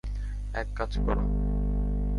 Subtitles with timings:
[0.53, 1.17] এক কাজ কর।